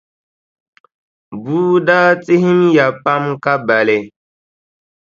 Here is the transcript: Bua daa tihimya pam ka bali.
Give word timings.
Bua 1.43 1.83
daa 1.87 2.09
tihimya 2.23 2.85
pam 3.03 3.23
ka 3.43 3.53
bali. 3.67 3.97